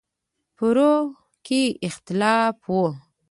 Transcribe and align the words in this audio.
فروع 0.57 0.99
کې 1.45 1.61
اختلاف 1.87 2.57
و. 2.71 2.75